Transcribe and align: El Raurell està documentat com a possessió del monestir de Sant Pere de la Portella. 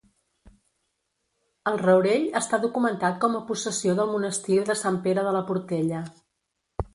El 1.71 1.77
Raurell 1.81 2.25
està 2.39 2.59
documentat 2.63 3.19
com 3.27 3.37
a 3.37 3.43
possessió 3.51 3.95
del 4.01 4.11
monestir 4.15 4.59
de 4.71 4.79
Sant 4.81 4.99
Pere 5.05 5.27
de 5.29 5.35
la 5.37 5.45
Portella. 5.53 6.03